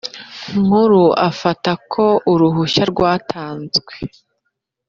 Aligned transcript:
Nkuru 0.63 1.01
bafata 1.21 1.71
ko 1.91 2.05
uruhushya 2.31 2.83
rwatanzwe 2.91 3.93